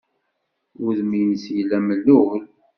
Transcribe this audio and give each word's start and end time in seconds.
Udem-nnes 0.85 1.43
yella 1.55 1.79
mellul. 1.87 2.39